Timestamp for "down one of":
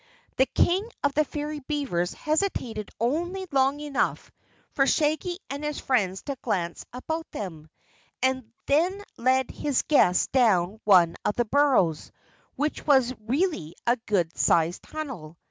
10.25-11.35